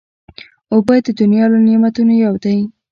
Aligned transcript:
اوبه 0.73 0.95
د 1.05 1.09
دنیا 1.21 1.45
له 1.51 1.57
نعمتونو 1.67 2.13
یو 2.25 2.33
دی. 2.43 2.57